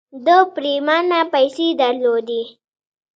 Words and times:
ده 0.25 0.37
پرېمانه 0.55 1.19
پيسې 1.33 1.67
درلودې. 1.81 2.43